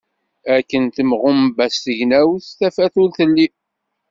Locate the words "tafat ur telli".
2.59-3.47